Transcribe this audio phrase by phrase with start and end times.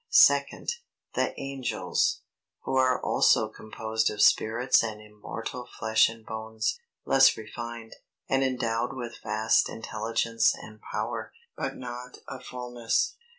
[0.09, 0.69] Second.
[1.13, 2.21] The Angels,
[2.63, 8.93] who are also composed of spirits and immortal flesh and bones, less refined, and endowed
[8.95, 13.13] with vast intelligence and power, but not a fulness.